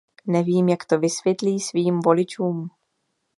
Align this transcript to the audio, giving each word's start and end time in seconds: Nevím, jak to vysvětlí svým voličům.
Nevím, 0.27 0.69
jak 0.69 0.85
to 0.85 0.99
vysvětlí 0.99 1.59
svým 1.59 1.99
voličům. 1.99 2.69